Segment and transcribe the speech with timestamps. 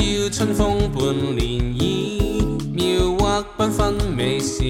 [0.00, 4.62] 要春风伴涟漪，描画缤纷美事。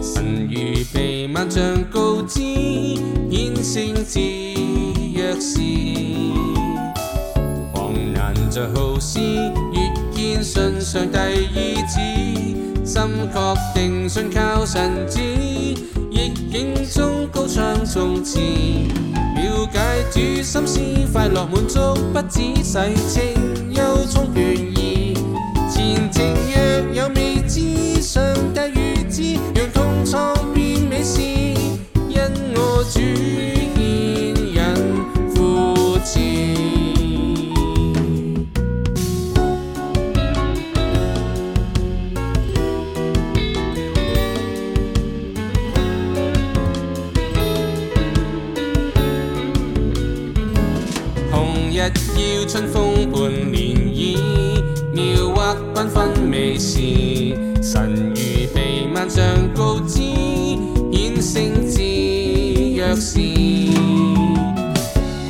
[0.00, 2.40] 神预被万象告知，
[3.30, 4.20] 显性子，
[5.16, 5.58] 若是
[7.72, 9.18] 狂人在豪斯，
[9.72, 11.18] 遇见信上帝
[11.52, 13.02] 意子，心
[13.32, 16.03] 确定信靠神旨。
[16.14, 19.80] 逆境中高唱颂词，了解
[20.12, 20.80] 主心思，
[21.12, 21.80] 快乐满足，
[22.12, 22.74] 不止洗
[23.12, 24.73] 清忧中怨。
[51.74, 53.22] 日要春風伴
[53.52, 54.16] 漣漪，
[54.94, 59.22] 妙或繽紛未時，神如被萬象
[59.56, 63.18] 告知，衍生至若是。